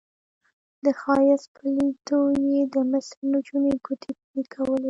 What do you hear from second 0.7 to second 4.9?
د ښایست په لیدو یې د مصر نجونو ګوتې پرې کولې.